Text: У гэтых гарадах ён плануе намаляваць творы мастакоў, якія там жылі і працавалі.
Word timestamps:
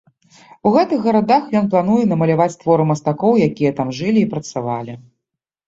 У 0.69 0.69
гэтых 0.75 1.03
гарадах 1.07 1.43
ён 1.59 1.67
плануе 1.75 2.07
намаляваць 2.15 2.49
творы 2.65 2.89
мастакоў, 2.95 3.39
якія 3.51 3.75
там 3.83 3.95
жылі 4.01 4.19
і 4.25 4.31
працавалі. 4.35 5.01